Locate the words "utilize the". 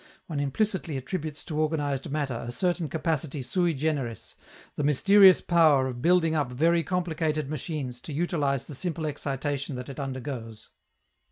8.11-8.73